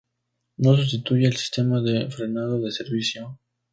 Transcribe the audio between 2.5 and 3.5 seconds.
de servicio.